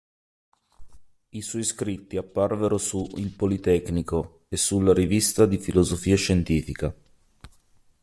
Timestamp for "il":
3.17-3.29